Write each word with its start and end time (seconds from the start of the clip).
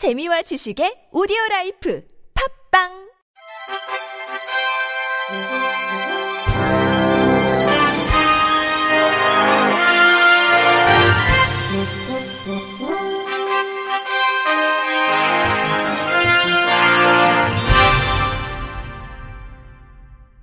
재미와 0.00 0.40
지식의 0.40 1.12
오디오 1.12 1.36
라이프 1.50 2.02
팝빵 2.72 2.88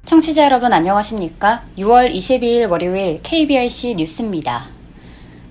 청취자 0.06 0.44
여러분 0.44 0.72
안녕하십니까? 0.72 1.66
6월 1.80 2.14
22일 2.14 2.70
월요일 2.70 3.22
KBRC 3.24 3.96
뉴스입니다. 3.96 4.77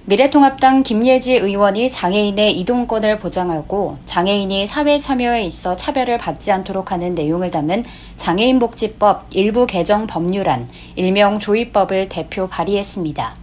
미래통합당 0.08 0.84
김예지 0.84 1.34
의원이 1.34 1.90
장애인의 1.90 2.60
이동권을 2.60 3.18
보장하고 3.18 3.98
장애인이 4.04 4.64
사회 4.68 4.98
참여에 4.98 5.42
있어 5.42 5.74
차별을 5.74 6.16
받지 6.18 6.52
않도록 6.52 6.92
하는 6.92 7.16
내용을 7.16 7.50
담은 7.50 7.82
장애인복지법 8.16 9.26
일부 9.32 9.66
개정 9.66 10.06
법률안, 10.06 10.68
일명 10.94 11.40
조입법을 11.40 12.08
대표 12.08 12.46
발의했습니다. 12.46 13.34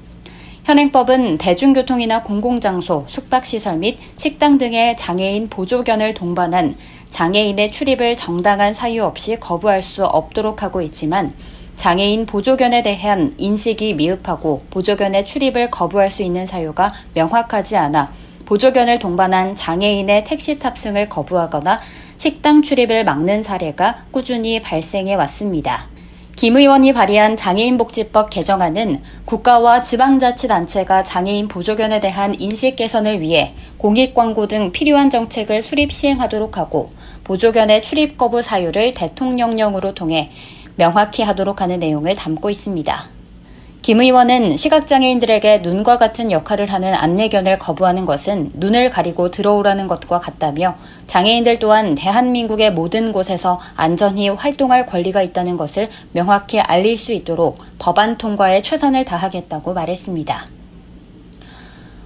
현행법은 0.63 1.37
대중교통이나 1.37 2.23
공공장소, 2.23 3.03
숙박시설 3.09 3.79
및 3.79 3.97
식당 4.15 4.57
등의 4.57 4.95
장애인 4.95 5.49
보조견을 5.49 6.13
동반한 6.13 6.77
장애인의 7.09 7.73
출입을 7.73 8.15
정당한 8.15 8.73
사유 8.73 9.03
없이 9.03 9.37
거부할 9.37 9.81
수 9.81 10.05
없도록 10.05 10.63
하고 10.63 10.81
있지만 10.81 11.33
장애인 11.75 12.25
보조견에 12.25 12.81
대한 12.81 13.33
인식이 13.37 13.93
미흡하고 13.95 14.61
보조견의 14.69 15.25
출입을 15.25 15.71
거부할 15.71 16.11
수 16.11 16.23
있는 16.23 16.45
사유가 16.45 16.93
명확하지 17.13 17.75
않아 17.77 18.11
보조견을 18.45 18.99
동반한 18.99 19.55
장애인의 19.55 20.23
택시 20.23 20.59
탑승을 20.59 21.09
거부하거나 21.09 21.79
식당 22.17 22.61
출입을 22.61 23.03
막는 23.03 23.43
사례가 23.43 24.05
꾸준히 24.11 24.61
발생해 24.61 25.15
왔습니다. 25.15 25.87
김 26.35 26.57
의원이 26.57 26.93
발의한 26.93 27.37
장애인복지법 27.37 28.29
개정안은 28.29 29.01
국가와 29.25 29.83
지방자치단체가 29.83 31.03
장애인 31.03 31.47
보조견에 31.47 31.99
대한 31.99 32.33
인식 32.39 32.75
개선을 32.75 33.21
위해 33.21 33.53
공익광고 33.77 34.47
등 34.47 34.71
필요한 34.71 35.09
정책을 35.09 35.61
수립 35.61 35.91
시행하도록 35.91 36.57
하고 36.57 36.89
보조견의 37.23 37.83
출입 37.83 38.17
거부 38.17 38.41
사유를 38.41 38.93
대통령령으로 38.93 39.93
통해 39.93 40.31
명확히 40.75 41.23
하도록 41.23 41.61
하는 41.61 41.79
내용을 41.79 42.15
담고 42.15 42.49
있습니다. 42.49 43.13
김 43.83 43.99
의원은 43.99 44.55
시각장애인들에게 44.55 45.57
눈과 45.57 45.97
같은 45.97 46.31
역할을 46.31 46.71
하는 46.71 46.93
안내견을 46.93 47.59
거부하는 47.59 48.05
것은 48.05 48.51
눈을 48.53 48.89
가리고 48.89 49.29
들어오라는 49.29 49.87
것과 49.87 50.21
같다며 50.21 50.77
장애인들 51.07 51.59
또한 51.59 51.93
대한민국의 51.93 52.71
모든 52.71 53.11
곳에서 53.11 53.59
안전히 53.75 54.29
활동할 54.29 54.85
권리가 54.85 55.21
있다는 55.21 55.57
것을 55.57 55.89
명확히 56.13 56.61
알릴 56.61 56.97
수 56.97 57.11
있도록 57.11 57.57
법안 57.77 58.17
통과에 58.17 58.61
최선을 58.61 59.03
다하겠다고 59.03 59.73
말했습니다. 59.73 60.45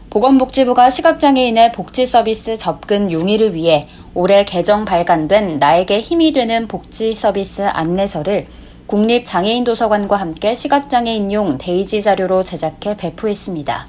보건복지부가 0.09 0.89
시각장애인의 0.89 1.73
복지 1.73 2.07
서비스 2.07 2.57
접근 2.57 3.11
용이를 3.11 3.53
위해 3.53 3.87
올해 4.17 4.45
개정 4.45 4.83
발간된 4.83 5.59
나에게 5.59 6.01
힘이 6.01 6.33
되는 6.33 6.67
복지 6.67 7.13
서비스 7.13 7.61
안내서를 7.61 8.47
국립장애인도서관과 8.87 10.15
함께 10.15 10.55
시각장애인용 10.55 11.59
데이지 11.59 12.01
자료로 12.01 12.43
제작해 12.43 12.97
배포했습니다. 12.97 13.87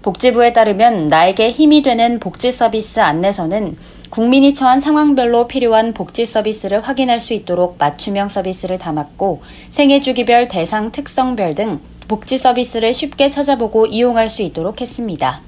복지부에 0.00 0.54
따르면 0.54 1.08
나에게 1.08 1.50
힘이 1.50 1.82
되는 1.82 2.18
복지 2.18 2.50
서비스 2.50 3.00
안내서는 3.00 3.76
국민이 4.08 4.54
처한 4.54 4.80
상황별로 4.80 5.48
필요한 5.48 5.92
복지 5.92 6.24
서비스를 6.24 6.80
확인할 6.80 7.20
수 7.20 7.34
있도록 7.34 7.76
맞춤형 7.78 8.30
서비스를 8.30 8.78
담았고 8.78 9.42
생애 9.70 10.00
주기별 10.00 10.48
대상 10.48 10.92
특성별 10.92 11.54
등 11.54 11.78
복지 12.08 12.38
서비스를 12.38 12.94
쉽게 12.94 13.28
찾아보고 13.28 13.84
이용할 13.84 14.30
수 14.30 14.40
있도록 14.40 14.80
했습니다. 14.80 15.42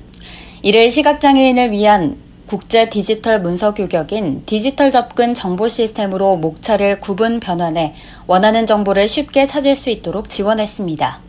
이를 0.60 0.90
시각장애인을 0.90 1.70
위한 1.70 2.22
국제 2.46 2.90
디지털 2.90 3.40
문서 3.40 3.72
규격인 3.72 4.42
디지털 4.44 4.90
접근 4.90 5.32
정보 5.32 5.66
시스템으로 5.66 6.36
목차를 6.36 7.00
구분 7.00 7.40
변환해 7.40 7.94
원하는 8.26 8.66
정보를 8.66 9.08
쉽게 9.08 9.46
찾을 9.46 9.76
수 9.76 9.88
있도록 9.88 10.28
지원했습니다. 10.28 11.20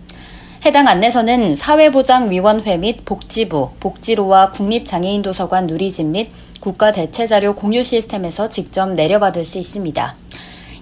해당 0.65 0.87
안내서는 0.87 1.55
사회보장위원회 1.55 2.77
및 2.77 3.05
복지부, 3.05 3.69
복지로와 3.79 4.51
국립장애인도서관 4.51 5.67
누리집 5.67 6.07
및 6.07 6.29
국가대체자료 6.59 7.55
공유 7.55 7.83
시스템에서 7.83 8.49
직접 8.49 8.91
내려받을 8.91 9.45
수 9.45 9.57
있습니다. 9.57 10.15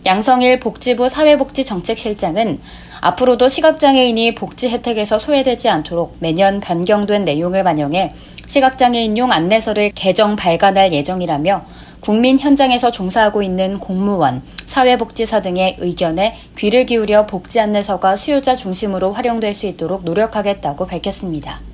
양성일 0.06 0.60
복지부 0.60 1.10
사회복지정책실장은 1.10 2.60
앞으로도 3.02 3.50
시각장애인이 3.50 4.36
복지 4.36 4.70
혜택에서 4.70 5.20
소외되지 5.20 5.70
않도록 5.70 6.16
매년 6.20 6.60
변경된 6.60 7.26
내용을 7.26 7.64
반영해 7.64 8.10
시각장애인용 8.54 9.32
안내서를 9.32 9.94
개정 9.96 10.36
발간할 10.36 10.94
예정이라며 10.94 11.66
국민 12.02 12.38
현장에서 12.38 12.92
종사하고 12.92 13.42
있는 13.42 13.80
공무원, 13.80 14.44
사회복지사 14.68 15.42
등의 15.42 15.78
의견에 15.80 16.36
귀를 16.56 16.86
기울여 16.86 17.26
복지 17.26 17.60
안내서가 17.60 18.16
수요자 18.16 18.54
중심으로 18.54 19.12
활용될 19.12 19.56
수 19.56 19.66
있도록 19.66 20.04
노력하겠다고 20.04 20.86
밝혔습니다. 20.86 21.73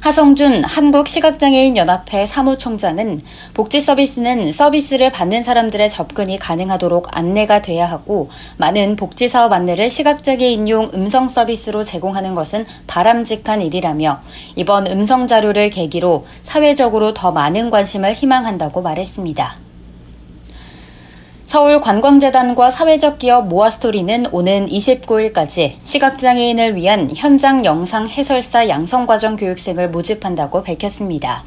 하성준 0.00 0.64
한국시각장애인연합회 0.64 2.26
사무총장은 2.26 3.20
복지 3.52 3.82
서비스는 3.82 4.50
서비스를 4.50 5.12
받는 5.12 5.42
사람들의 5.42 5.90
접근이 5.90 6.38
가능하도록 6.38 7.08
안내가 7.10 7.60
돼야 7.60 7.84
하고 7.84 8.30
많은 8.56 8.96
복지 8.96 9.28
사업 9.28 9.52
안내를 9.52 9.90
시각장애인용 9.90 10.92
음성 10.94 11.28
서비스로 11.28 11.84
제공하는 11.84 12.34
것은 12.34 12.64
바람직한 12.86 13.60
일이라며 13.60 14.20
이번 14.56 14.86
음성 14.86 15.26
자료를 15.26 15.68
계기로 15.68 16.24
사회적으로 16.44 17.12
더 17.12 17.30
많은 17.30 17.68
관심을 17.68 18.14
희망한다고 18.14 18.80
말했습니다. 18.80 19.69
서울관광재단과 21.50 22.70
사회적 22.70 23.18
기업 23.18 23.48
모아스토리는 23.48 24.26
오는 24.30 24.66
29일까지 24.66 25.72
시각장애인을 25.82 26.76
위한 26.76 27.10
현장 27.12 27.64
영상 27.64 28.06
해설사 28.06 28.68
양성과정 28.68 29.34
교육생을 29.34 29.90
모집한다고 29.90 30.62
밝혔습니다. 30.62 31.42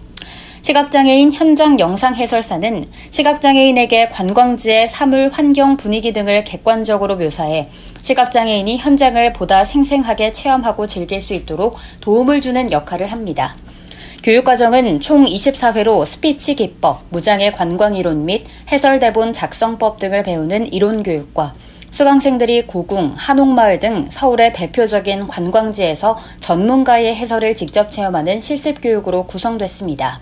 시각장애인 0.61 1.31
현장 1.31 1.79
영상 1.79 2.15
해설사는 2.15 2.83
시각장애인에게 3.11 4.09
관광지의 4.09 4.87
사물, 4.87 5.29
환경, 5.31 5.77
분위기 5.77 6.11
등을 6.11 6.43
객관적으로 6.43 7.15
묘사해 7.15 7.69
시각장애인이 8.01 8.79
현장을 8.79 9.31
보다 9.31 9.63
생생하게 9.63 10.33
체험하고 10.33 10.85
즐길 10.85 11.21
수 11.21 11.33
있도록 11.33 11.77
도움을 12.01 12.41
주는 12.41 12.69
역할을 12.73 13.09
합니다. 13.09 13.55
교육과정은 14.23 15.01
총 15.01 15.25
24회로 15.25 16.05
스피치 16.05 16.55
기법, 16.55 17.03
무장애 17.09 17.51
관광 17.51 17.93
이론 17.93 18.23
및 18.23 18.45
해설 18.71 18.99
대본 18.99 19.33
작성법 19.33 19.99
등을 19.99 20.23
배우는 20.23 20.71
이론 20.71 21.03
교육과 21.03 21.51
수강생들이 21.91 22.65
고궁, 22.65 23.15
한옥마을 23.17 23.79
등 23.79 24.07
서울의 24.09 24.53
대표적인 24.53 25.27
관광지에서 25.27 26.17
전문가의 26.39 27.13
해설을 27.13 27.53
직접 27.53 27.91
체험하는 27.91 28.39
실습 28.39 28.81
교육으로 28.81 29.25
구성됐습니다. 29.25 30.21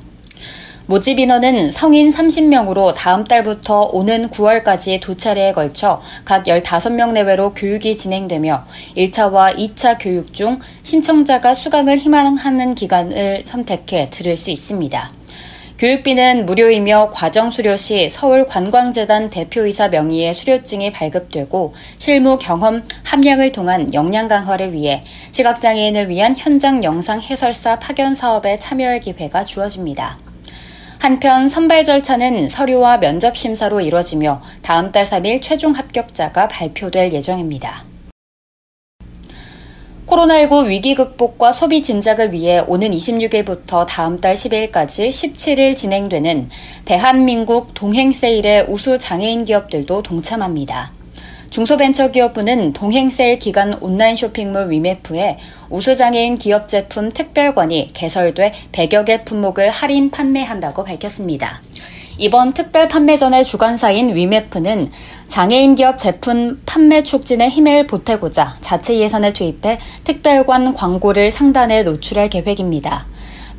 모집 0.88 1.20
인원은 1.20 1.72
성인 1.72 2.10
30명으로 2.10 2.94
다음 2.96 3.24
달부터 3.24 3.92
오는 3.94 4.30
9월까지 4.30 5.00
두 5.00 5.16
차례에 5.16 5.54
걸쳐 5.54 6.02
각 6.26 6.44
15명 6.44 7.14
내외로 7.14 7.54
교육이 7.54 7.96
진행되며 7.96 8.66
1차와 8.98 9.56
2차 9.58 9.98
교육 10.00 10.34
중 10.34 10.60
신청자가 10.84 11.54
수강을 11.54 11.98
희망하는 11.98 12.76
기간을 12.76 13.44
선택해 13.46 14.10
들을 14.10 14.36
수 14.36 14.50
있습니다. 14.50 15.12
교육비는 15.78 16.46
무료이며 16.46 17.10
과정 17.12 17.50
수료 17.50 17.76
시 17.76 18.10
서울관광재단 18.10 19.32
대표이사 19.32 19.88
명의의 19.88 20.34
수료증이 20.34 20.92
발급되고 20.92 21.74
실무 21.98 22.38
경험 22.38 22.84
함량을 23.04 23.52
통한 23.52 23.92
역량 23.94 24.28
강화를 24.28 24.74
위해 24.74 25.02
시각장애인을 25.32 26.10
위한 26.10 26.36
현장 26.38 26.84
영상 26.84 27.20
해설사 27.20 27.80
파견 27.80 28.14
사업에 28.14 28.58
참여할 28.58 29.00
기회가 29.00 29.44
주어집니다. 29.44 30.31
한편 31.02 31.50
선발 31.50 31.84
절차는 31.84 32.48
서류와 32.48 33.00
면접 33.00 33.36
심사로 33.36 33.82
이뤄지며 33.82 34.40
다음 34.62 34.92
달 34.92 35.04
3일 35.04 35.42
최종 35.42 35.72
합격자가 35.72 36.48
발표될 36.48 37.12
예정입니다. 37.12 37.84
코로나19 40.06 40.68
위기 40.68 40.94
극복과 40.94 41.54
소비 41.54 41.82
진작을 41.82 42.34
위해 42.34 42.60
오는 42.68 42.92
26일부터 42.92 43.88
다음 43.88 44.22
달 44.22 44.36
10일까지 44.36 45.10
17일 45.10 45.76
진행되는 45.76 46.52
대한민국 46.86 47.74
동행 47.74 48.12
세일에 48.12 48.68
우수 48.70 49.00
장애인 49.00 49.46
기업들도 49.46 50.04
동참합니다. 50.04 51.01
중소벤처기업부는 51.52 52.72
동행세일 52.72 53.38
기간 53.38 53.74
온라인 53.82 54.16
쇼핑몰 54.16 54.72
위메프에 54.72 55.38
우수장애인 55.70 56.38
기업 56.38 56.70
제품 56.70 57.12
특별권이 57.12 57.92
개설돼 57.94 58.54
100여 58.72 59.06
개 59.06 59.26
품목을 59.26 59.70
할인 59.70 60.10
판매한다고 60.10 60.86
밝혔습니다. 60.86 61.62
이번 62.18 62.54
특별 62.54 62.88
판매전의 62.88 63.44
주관사인 63.44 64.16
위메프는 64.16 64.90
장애인 65.28 65.76
기업 65.76 66.00
제품 66.00 66.62
판매 66.66 67.04
촉진에 67.04 67.50
힘을 67.50 67.86
보태고자 67.86 68.58
자체 68.62 68.98
예산을 68.98 69.34
투입해 69.34 69.80
특별관 70.06 70.74
광고를 70.74 71.32
상단에 71.32 71.84
노출할 71.84 72.30
계획입니다. 72.30 73.08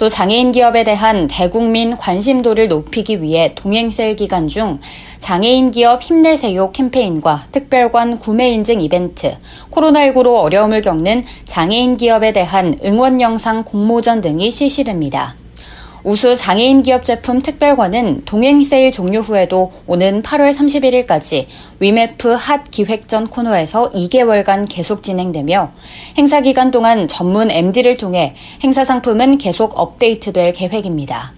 또 0.02 0.08
장애인 0.08 0.50
기업에 0.50 0.82
대한 0.82 1.28
대국민 1.28 1.96
관심도를 1.96 2.66
높이기 2.66 3.22
위해 3.22 3.54
동행셀 3.54 4.16
기간 4.16 4.48
중 4.48 4.80
장애인 5.20 5.70
기업 5.70 6.02
힘내세요 6.02 6.72
캠페인과 6.72 7.44
특별관 7.52 8.18
구매 8.18 8.50
인증 8.50 8.80
이벤트, 8.80 9.36
코로나19로 9.70 10.40
어려움을 10.40 10.82
겪는 10.82 11.22
장애인 11.44 11.96
기업에 11.98 12.32
대한 12.32 12.76
응원 12.84 13.20
영상 13.20 13.62
공모전 13.62 14.22
등이 14.22 14.50
실시됩니다. 14.50 15.36
우수 16.04 16.34
장애인 16.34 16.82
기업 16.82 17.04
제품 17.04 17.42
특별관은 17.42 18.22
동행 18.24 18.60
세일 18.60 18.90
종료 18.90 19.20
후에도 19.20 19.70
오는 19.86 20.20
8월 20.22 20.52
31일까지 20.52 21.46
위메프 21.78 22.32
핫 22.32 22.68
기획전 22.72 23.28
코너에서 23.28 23.90
2개월간 23.90 24.66
계속 24.68 25.04
진행되며 25.04 25.70
행사 26.18 26.40
기간 26.40 26.72
동안 26.72 27.06
전문 27.06 27.52
MD를 27.52 27.98
통해 27.98 28.34
행사 28.64 28.84
상품은 28.84 29.38
계속 29.38 29.78
업데이트될 29.78 30.54
계획입니다. 30.54 31.34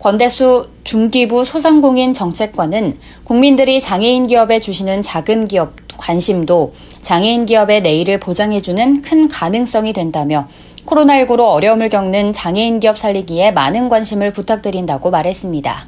권대수 0.00 0.68
중기부 0.82 1.44
소상공인 1.44 2.12
정책관은 2.12 2.96
국민들이 3.22 3.80
장애인 3.80 4.26
기업에 4.26 4.58
주시는 4.58 5.02
작은 5.02 5.46
기업 5.46 5.72
관심도 5.96 6.74
장애인 7.00 7.46
기업의 7.46 7.82
내일을 7.82 8.18
보장해주는 8.18 9.02
큰 9.02 9.28
가능성이 9.28 9.92
된다며 9.92 10.48
코로나19로 10.86 11.40
어려움을 11.50 11.88
겪는 11.88 12.32
장애인 12.32 12.80
기업 12.80 12.98
살리기에 12.98 13.52
많은 13.52 13.88
관심을 13.88 14.32
부탁드린다고 14.32 15.10
말했습니다. 15.10 15.86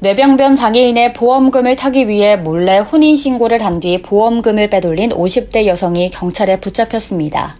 뇌병변 0.00 0.56
장애인의 0.56 1.12
보험금을 1.12 1.76
타기 1.76 2.08
위해 2.08 2.34
몰래 2.36 2.78
혼인신고를 2.78 3.64
한 3.64 3.78
뒤 3.78 4.02
보험금을 4.02 4.68
빼돌린 4.68 5.10
50대 5.10 5.66
여성이 5.66 6.10
경찰에 6.10 6.58
붙잡혔습니다. 6.58 7.54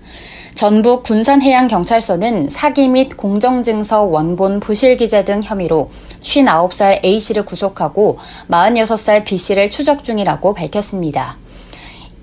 전북 0.56 1.04
군산해양경찰서는 1.04 2.48
사기 2.50 2.88
및 2.88 3.16
공정증서 3.16 4.02
원본 4.02 4.60
부실기재 4.60 5.24
등 5.24 5.40
혐의로 5.42 5.90
59살 6.20 7.04
A씨를 7.04 7.44
구속하고 7.44 8.18
46살 8.50 9.24
B씨를 9.24 9.70
추적 9.70 10.04
중이라고 10.04 10.52
밝혔습니다. 10.52 11.36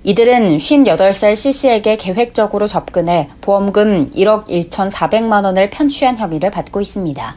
이들은 0.03 0.57
58살 0.57 1.35
C씨에게 1.35 1.97
계획적으로 1.97 2.67
접근해 2.67 3.29
보험금 3.41 4.07
1억 4.07 4.45
1,400만 4.47 5.43
원을 5.43 5.69
편취한 5.69 6.17
혐의를 6.17 6.51
받고 6.51 6.79
있습니다. 6.79 7.35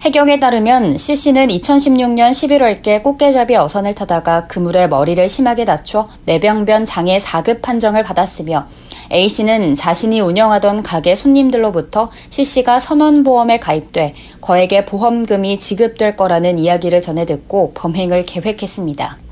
해경에 0.00 0.40
따르면 0.40 0.96
C씨는 0.96 1.48
2016년 1.48 2.30
11월께 2.30 3.02
꽃게잡이 3.02 3.56
어선을 3.56 3.94
타다가 3.94 4.46
그물에 4.46 4.86
머리를 4.86 5.28
심하게 5.28 5.64
다쳐 5.64 6.08
뇌병변 6.24 6.86
장애 6.86 7.18
4급 7.18 7.60
판정을 7.60 8.04
받았으며 8.04 8.68
A씨는 9.12 9.74
자신이 9.74 10.20
운영하던 10.20 10.82
가게 10.82 11.14
손님들로부터 11.14 12.08
C씨가 12.30 12.78
선원보험에 12.78 13.58
가입돼 13.58 14.14
거액의 14.40 14.86
보험금이 14.86 15.58
지급될 15.58 16.16
거라는 16.16 16.58
이야기를 16.58 17.02
전해 17.02 17.26
듣고 17.26 17.72
범행을 17.74 18.24
계획했습니다. 18.24 19.27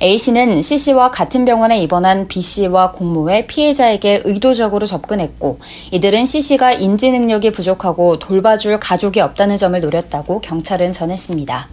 A씨는 0.00 0.62
C씨와 0.62 1.10
같은 1.10 1.44
병원에 1.44 1.80
입원한 1.80 2.28
B씨와 2.28 2.92
공모해 2.92 3.46
피해자에게 3.46 4.22
의도적으로 4.24 4.86
접근했고 4.86 5.58
이들은 5.90 6.26
C씨가 6.26 6.72
인지 6.72 7.10
능력이 7.10 7.52
부족하고 7.52 8.18
돌봐줄 8.18 8.80
가족이 8.80 9.20
없다는 9.20 9.56
점을 9.56 9.78
노렸다고 9.80 10.40
경찰은 10.40 10.92
전했습니다. 10.92 11.68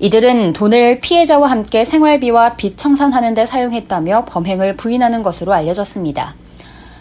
이들은 0.00 0.54
돈을 0.54 1.00
피해자와 1.00 1.50
함께 1.50 1.84
생활비와 1.84 2.56
빚 2.56 2.78
청산하는 2.78 3.34
데 3.34 3.46
사용했다며 3.46 4.24
범행을 4.26 4.76
부인하는 4.76 5.22
것으로 5.22 5.52
알려졌습니다. 5.52 6.34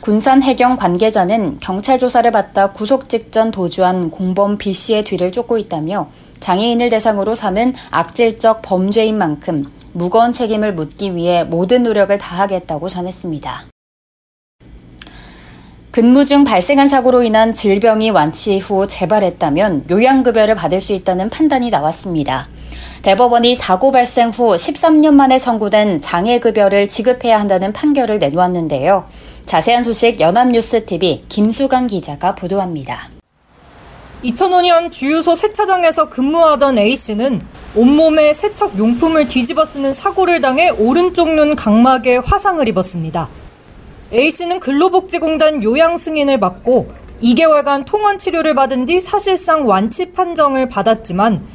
군산 0.01 0.41
해경 0.41 0.77
관계자는 0.77 1.59
경찰 1.59 1.99
조사를 1.99 2.29
받다 2.31 2.71
구속 2.71 3.09
직전 3.09 3.51
도주한 3.51 4.09
공범 4.09 4.57
B씨의 4.57 5.03
뒤를 5.03 5.31
쫓고 5.31 5.57
있다며 5.57 6.09
장애인을 6.39 6.89
대상으로 6.89 7.35
삼은 7.35 7.73
악질적 7.91 8.61
범죄인 8.61 9.17
만큼 9.17 9.71
무거운 9.93 10.31
책임을 10.31 10.73
묻기 10.73 11.15
위해 11.15 11.43
모든 11.43 11.83
노력을 11.83 12.15
다하겠다고 12.17 12.89
전했습니다. 12.89 13.63
근무 15.91 16.23
중 16.23 16.43
발생한 16.43 16.87
사고로 16.87 17.23
인한 17.23 17.53
질병이 17.53 18.11
완치 18.11 18.59
후 18.59 18.87
재발했다면 18.87 19.85
요양급여를 19.89 20.55
받을 20.55 20.79
수 20.81 20.93
있다는 20.93 21.29
판단이 21.29 21.69
나왔습니다. 21.71 22.47
대법원이 23.01 23.55
사고 23.55 23.91
발생 23.91 24.29
후 24.29 24.55
13년 24.55 25.13
만에 25.13 25.39
청구된 25.39 26.01
장애급여를 26.01 26.87
지급해야 26.87 27.39
한다는 27.39 27.73
판결을 27.73 28.19
내놓았는데요. 28.19 29.05
자세한 29.45 29.83
소식 29.83 30.19
연합뉴스TV 30.19 31.23
김수강 31.27 31.87
기자가 31.87 32.35
보도합니다. 32.35 33.18
2005년 34.23 34.91
주유소 34.91 35.33
세차장에서 35.33 36.09
근무하던 36.09 36.77
A씨는 36.77 37.41
온몸에 37.73 38.33
세척 38.33 38.77
용품을 38.77 39.27
뒤집어 39.27 39.63
쓰는 39.63 39.93
사고를 39.93 40.41
당해 40.41 40.69
오른쪽 40.69 41.29
눈 41.29 41.55
각막에 41.55 42.17
화상을 42.17 42.67
입었습니다. 42.67 43.29
A씨는 44.11 44.59
근로복지공단 44.59 45.63
요양 45.63 45.95
승인을 45.95 46.39
받고 46.39 46.91
2개월간 47.23 47.85
통원 47.85 48.17
치료를 48.17 48.55
받은 48.55 48.85
뒤 48.85 48.99
사실상 48.99 49.65
완치 49.67 50.11
판정을 50.11 50.67
받았지만 50.67 51.45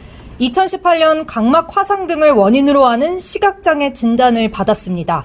2018년 0.41 1.25
각막 1.27 1.77
화상 1.77 2.07
등을 2.07 2.31
원인으로 2.31 2.87
하는 2.87 3.19
시각장애 3.19 3.93
진단을 3.93 4.51
받았습니다. 4.51 5.25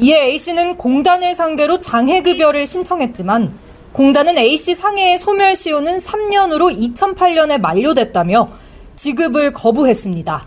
이에 0.00 0.26
A씨는 0.26 0.76
공단을 0.76 1.34
상대로 1.34 1.80
장애급여를 1.80 2.66
신청했지만 2.66 3.67
공단은 3.92 4.38
A씨 4.38 4.74
상해의 4.74 5.18
소멸 5.18 5.56
시효는 5.56 5.96
3년으로 5.96 6.94
2008년에 6.94 7.58
만료됐다며 7.58 8.48
지급을 8.96 9.52
거부했습니다. 9.52 10.46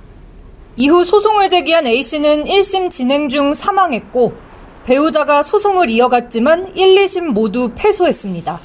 이후 0.77 1.03
소송을 1.03 1.49
제기한 1.49 1.85
A씨는 1.85 2.45
1심 2.45 2.89
진행 2.89 3.29
중 3.29 3.53
사망했고 3.53 4.33
배우자가 4.85 5.43
소송을 5.43 5.89
이어갔지만 5.89 6.75
1, 6.75 6.95
2심 7.03 7.31
모두 7.31 7.71
패소했습니다. 7.75 8.59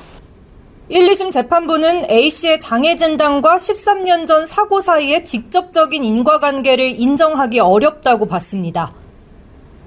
1, 0.88 1.08
2심 1.10 1.32
재판부는 1.32 2.08
A씨의 2.08 2.60
장애 2.60 2.94
진단과 2.96 3.56
13년 3.56 4.26
전 4.26 4.46
사고 4.46 4.80
사이의 4.80 5.24
직접적인 5.24 6.04
인과관계를 6.04 7.00
인정하기 7.00 7.58
어렵다고 7.58 8.26
봤습니다. 8.26 8.92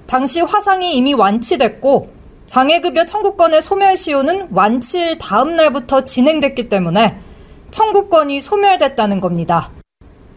당시 0.06 0.40
화상이 0.40 0.94
이미 0.94 1.14
완치됐고 1.14 2.19
장애급여 2.50 3.06
청구권의 3.06 3.62
소멸시효는 3.62 4.48
완치일 4.50 5.18
다음 5.18 5.54
날부터 5.54 6.04
진행됐기 6.04 6.68
때문에 6.68 7.16
청구권이 7.70 8.40
소멸됐다는 8.40 9.20
겁니다. 9.20 9.70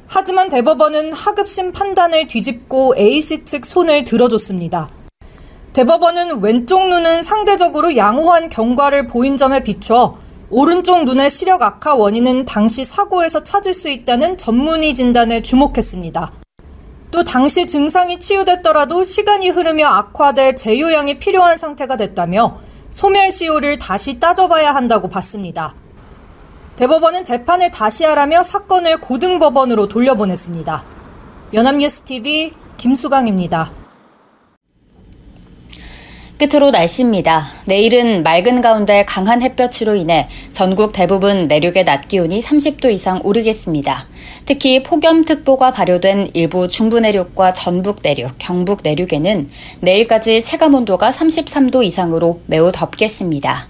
하지만 0.05 0.48
대법원은 0.48 1.12
하급심 1.12 1.72
판단을 1.72 2.27
뒤집고 2.27 2.93
A씨 3.00 3.46
측 3.46 3.65
손을 3.65 4.03
들어줬습니다. 4.03 4.89
대법원은 5.74 6.43
왼쪽 6.43 6.88
눈은 6.88 7.24
상대적으로 7.24 7.98
양호한 7.98 8.50
경과를 8.50 9.08
보인 9.08 9.36
점에 9.36 9.63
비춰 9.63 10.15
오른쪽 10.51 11.05
눈의 11.05 11.32
시력 11.32 11.63
악화 11.63 11.96
원인은 11.96 12.46
당시 12.46 12.86
사고에서 12.86 13.43
찾을 13.43 13.74
수 13.74 13.89
있다는 13.89 14.38
전문의 14.38 14.93
진단에 14.93 15.41
주목했습니다. 15.41 16.42
또 17.13 17.24
당시 17.24 17.67
증상이 17.67 18.20
치유됐더라도 18.20 19.03
시간이 19.03 19.50
흐르며 19.50 19.86
악화돼 19.86 20.55
재요양이 20.55 21.20
필요한 21.20 21.55
상태가 21.55 21.96
됐다며 21.96 22.58
소멸시효를 22.89 23.77
다시 23.77 24.20
따져봐야 24.20 24.74
한다고 24.74 25.08
봤습니다. 25.10 25.75
대법원은 26.75 27.24
재판을 27.24 27.70
다시 27.70 28.03
하라며 28.03 28.41
사건을 28.41 29.00
고등법원으로 29.00 29.89
돌려보냈습니다. 29.89 30.84
연합뉴스TV 31.53 32.53
김수강입니다. 32.77 33.83
끝으로 36.38 36.72
날씨입니다. 36.72 37.46
내일은 37.66 38.24
맑은 38.24 38.62
가운데 38.62 39.06
강한 39.06 39.42
햇볕으로 39.42 39.96
인해 39.96 40.28
전국 40.52 40.92
대부분 40.94 41.48
내륙의 41.48 41.86
낮 41.86 42.08
기온이 42.08 42.40
30도 42.40 42.92
이상 42.92 43.22
오르겠습니다. 43.24 44.08
특히 44.46 44.84
폭염특보가 44.84 45.72
발효된 45.72 46.32
일부 46.34 46.68
중부 46.68 47.00
내륙과 47.00 47.54
전북 47.54 48.00
내륙, 48.04 48.34
경북 48.38 48.82
내륙에는 48.84 49.50
내일까지 49.80 50.42
체감 50.42 50.74
온도가 50.74 51.12
33도 51.12 51.84
이상으로 51.84 52.42
매우 52.48 52.72
덥겠습니다. 52.72 53.68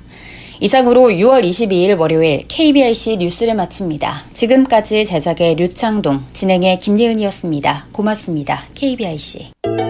이상으로 0.59 1.09
6월 1.09 1.43
22일 1.43 1.99
월요일 1.99 2.43
KBRC 2.47 3.17
뉴스를 3.17 3.53
마칩니다. 3.53 4.23
지금까지 4.33 5.05
제작의 5.05 5.55
류창동, 5.55 6.23
진행의 6.31 6.79
김예은이었습니다. 6.79 7.87
고맙습니다. 7.91 8.61
KBRC. 8.73 9.82